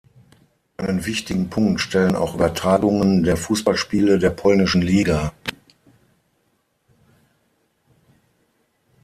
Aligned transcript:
Einen 0.77 1.05
wichtigen 1.05 1.51
Punkt 1.51 1.79
stellen 1.79 2.15
auch 2.15 2.33
Übertragungen 2.33 3.21
der 3.21 3.37
Fußballspiele 3.37 4.17
der 4.17 4.31
polnischen 4.31 4.81
Liga. 4.81 5.31